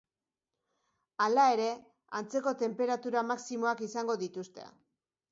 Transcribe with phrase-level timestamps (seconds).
[1.25, 1.67] Hala ere,
[2.19, 4.65] antzeko tenperatura maximoak izango dituzte.